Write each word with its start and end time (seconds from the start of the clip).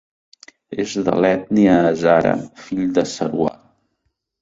És 0.83 0.95
de 1.09 1.13
l'ètnia 1.25 1.77
hazara, 1.91 2.35
fill 2.65 2.85
de 2.99 3.09
Sarwar. 3.17 3.57